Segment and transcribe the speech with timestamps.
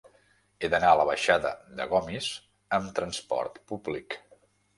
[0.63, 1.51] He d'anar a la baixada
[1.81, 2.31] de Gomis
[2.79, 4.19] amb trasport públic.